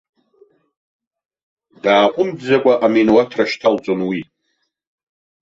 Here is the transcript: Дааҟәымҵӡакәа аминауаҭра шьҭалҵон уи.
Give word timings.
Дааҟәымҵӡакәа 1.83 2.73
аминауаҭра 2.85 3.49
шьҭалҵон 3.51 3.99
уи. 4.09 4.19